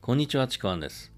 [0.00, 1.12] こんにちは、ちくわんです。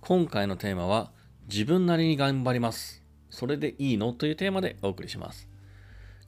[0.00, 1.12] 今回のテーマは、
[1.48, 3.02] 自分なりに頑張ります。
[3.28, 4.14] それでいいの？
[4.14, 5.46] というテーマでお送りします。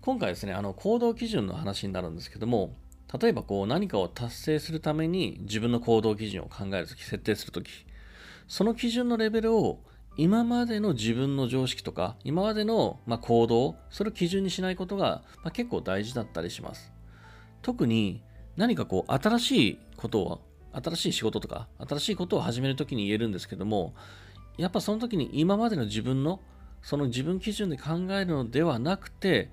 [0.03, 2.77] 今回ですね、あの、行動基準の話になるんですけども、
[3.19, 7.71] 例えばこう何かを達成するために自分の行動基準を考えるとき、設定するとき、
[8.47, 9.81] その基準のレベルを
[10.19, 16.92] 今までの自分の常識とか、今までのま行動、それを基準にしないことが、ま結構大事だったりします。
[17.63, 18.23] 特に
[18.57, 20.41] 何かこう新しいことを、
[20.73, 23.95] 新しい仕事とか、新しいことを始めるときに言えるんですけども、
[24.59, 26.41] やっぱその時に今までの自分の、
[26.83, 29.51] その自分基準で考えるのではなくて、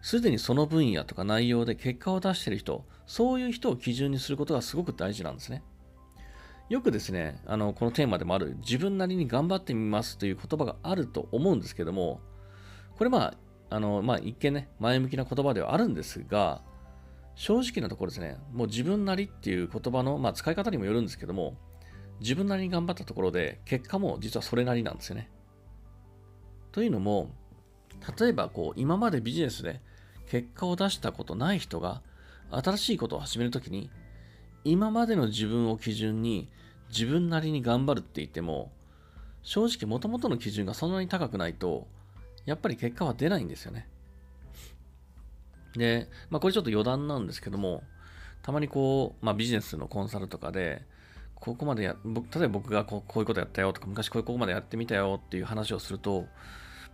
[0.00, 5.62] すでにその分野とか内容で結果を出している人、そういう人を基準にすることがすごく大事なんですね。
[6.68, 12.20] よくですね、あの、このテーマでもある自分なりに頑張ってみますという言葉があると思うんですけども、
[12.96, 13.34] これまあ、
[13.70, 16.62] あの、まあ一見ね、前向きな言葉ではあるんですが、
[17.34, 21.56] 正直なところですね、もう自分なりっていう言葉の、まあ、使い方にもよるんですけども、
[22.20, 25.30] 自分なりに頑張ったところで、結果も実はそれなりなんですよね。
[26.70, 27.30] というのも、
[28.18, 29.80] 例えばこう、今までビジネスで
[30.28, 32.02] 結果を出したことない人が、
[32.50, 33.90] 新しいことを始めるときに、
[34.64, 36.48] 今までの自分を基準に
[36.90, 38.70] 自分なりに頑張るって言っても、
[39.42, 41.88] 正直元々の基準がそんなに高くないと、
[42.44, 43.88] やっぱり結果は出ないんですよね。
[45.76, 47.82] で、まあこれちょっと余談なんですけども、
[48.42, 50.82] たまにこう、まあビジネスのコンサルとかで、
[51.34, 56.26] ここまでや、例えば僕がこうこういうことやったよとか、昔こういうここまでやってみたよっていう話をすると、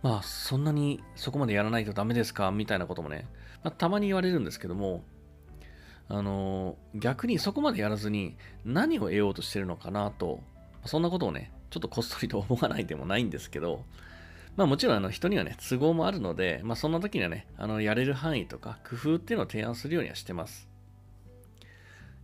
[0.01, 2.49] まあそんなにそこまでやらないとダメですか？
[2.51, 3.27] みたいなこともね、
[3.63, 5.03] まあ、たまに言われるんですけども、
[6.07, 10.41] あの逆にそこまでやらずに何を得ようとしてるのかなと、
[10.85, 13.83] そんなことをね、ちょっとこっそりと思わないでもないんですけど、
[14.59, 20.67] まあもちろんあの人にはね、都合もあるので、まあそんな時にはね、あのやれる範囲とか工夫っていうのを提案するようにはしてます。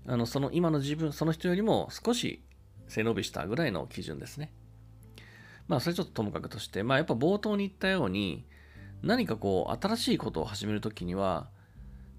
[0.05, 2.43] あの、その今の自分、その人よりも少し
[2.89, 4.51] 背伸びしたぐらいの基準ですね。
[5.69, 8.43] まあそれちょっとともかくとして、まあやっぱ冒頭に言ったように、
[9.01, 11.47] 何かこう新しいことを始めるときには、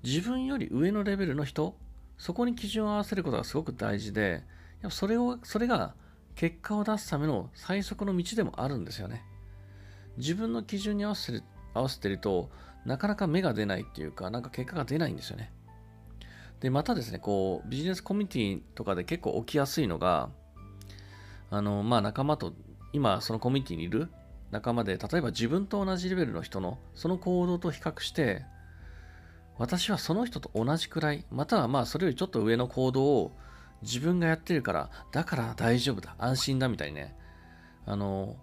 [0.03, 1.77] 自分より上のレベルの人、
[2.17, 4.45] そこに基準を合わせることがすごく大事で、
[4.81, 5.95] やっぱそれを、それが
[6.37, 9.23] 結果を出すための最速の道でもあるんですよね。
[10.19, 11.43] 自分の基準に合わせる
[11.75, 12.51] 合わせてると、
[12.85, 15.53] なかなか芽が出ないっていうか、なんか結果が出ないんですよね。
[16.61, 20.31] で、またですね、こう、ビジネスコミュニティとかで結構起きやすいのが、
[21.51, 22.55] あの、まあ仲間と、
[22.93, 24.09] 今そのコミュニティにいる
[24.51, 28.45] 仲間で、例えば自分と同じレベルの人のその行動と比較して、
[29.59, 33.37] 私はその人と同じくらい、またはまあそれよりちょっと上の行動を
[33.83, 37.17] 自分がやってるから、だから大丈夫だ、安心だみたいにね、
[37.85, 38.37] あの、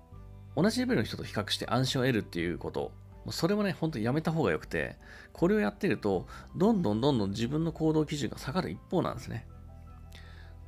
[0.56, 2.92] 同じレベルの人と比較して安心を得るっていうこと、
[3.32, 4.98] それもね、本当にやめた方がよくて、
[5.32, 9.48] これをやってると、どんどんどんどん自分の行動基準が下がる一方なんですね。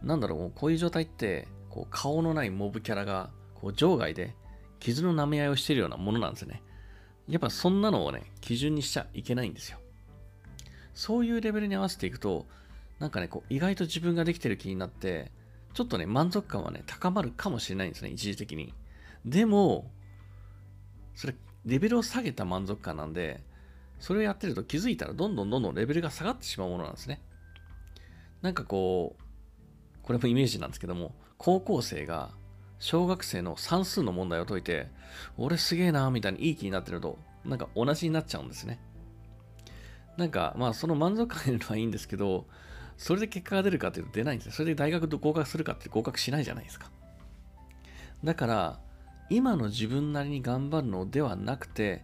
[0.01, 4.35] なんだろう、こういう状態って、こう顔のないモブキャラが、こう場外で
[4.79, 6.61] 傷の舐め合いをしているようなものなんですね。
[7.27, 9.79] やっぱそんなのをね、基準にしちゃいけないんですよ。
[10.93, 12.45] そういうレベルに合わせていくと、
[12.99, 15.31] なんかね、こう意外と自分ができてる気になって、
[15.73, 18.73] ちょっとね、満足感はね、高まるかもしれないんですね、一時的に。
[19.25, 19.91] でも、
[21.15, 23.43] それ、レベルを下げた満足感なんで、
[23.99, 27.21] それをやってると気づいたらどんどんどんどんレベルが下がってしまうものなんですね。
[28.41, 29.23] なんかこう、
[30.03, 32.29] これもイメージなんですけども、高校生が
[32.79, 34.89] 小学生の算数の問題を解いて、
[35.37, 38.79] 俺すげえなーみたいにいい気になってると、なんか同じになっちゃうんですね。
[40.17, 42.45] なんか、まあ、その満足感得るのはいいんですけど、
[42.97, 44.51] それで結果が出るかっていうと出ないんですよ。
[44.53, 46.91] それで大学と合格するかって合格しないじゃないですか。
[48.23, 48.79] だから、
[49.29, 52.03] 今の自分なりに頑張るのではなくて、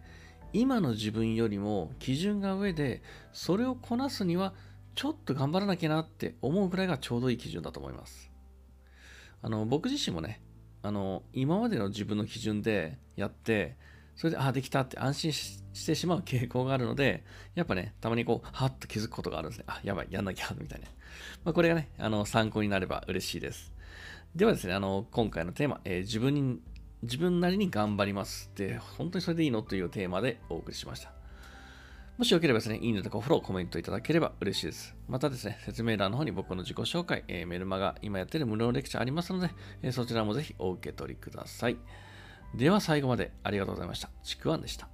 [0.52, 3.02] 今の自分よりも基準が上で、
[3.32, 4.52] それをこなすには、
[4.94, 8.30] ちょっと頑張らなきゃなって思うくらいがちょうどいい基準だと思います。
[9.40, 10.40] あの、僕自身もね、
[10.82, 13.76] あの、今までの自分の基準でやって、
[14.16, 19.64] それで、ああ、できたって安心してしまう傾向があるので、やっぱね、たまにこう、はっと気づくことがあるんですね。
[19.68, 20.86] あ、やばい、やんなきゃ、みたいな。
[21.44, 23.72] まあ、これがね、あの、参考になれば嬉しいです。
[24.36, 26.60] ではですね、あの、今回のテーマ、えー、自分、
[27.02, 31.12] 自分なりに頑張りますって、本当にそれでいいのというテーマでお送りしました。
[32.18, 34.94] もしよければですね、いいねとかフォロー、コメントいただければ嬉しいです。
[35.08, 39.50] またですね、説明欄の方に僕の自己紹介、えー、メルマガ、今やってる無料レクチャーありますので、
[39.82, 41.76] えー、そちらもぜひお受け取りください。
[42.54, 44.10] では最後までありがとうございました。
[44.22, 44.88] ちくわんでした。